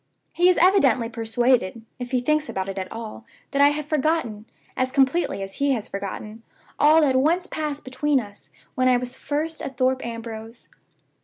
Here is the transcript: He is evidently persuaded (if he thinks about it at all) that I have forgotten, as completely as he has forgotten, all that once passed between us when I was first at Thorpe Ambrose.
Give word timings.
He 0.33 0.49
is 0.49 0.57
evidently 0.59 1.09
persuaded 1.09 1.83
(if 1.99 2.09
he 2.09 2.21
thinks 2.21 2.49
about 2.49 2.67
it 2.67 2.79
at 2.79 2.91
all) 2.91 3.23
that 3.51 3.61
I 3.61 3.67
have 3.67 3.85
forgotten, 3.85 4.45
as 4.75 4.91
completely 4.91 5.43
as 5.43 5.57
he 5.57 5.73
has 5.73 5.87
forgotten, 5.87 6.41
all 6.79 7.01
that 7.01 7.15
once 7.17 7.45
passed 7.45 7.85
between 7.85 8.19
us 8.19 8.49
when 8.73 8.87
I 8.87 8.97
was 8.97 9.15
first 9.15 9.61
at 9.61 9.77
Thorpe 9.77 10.03
Ambrose. 10.03 10.69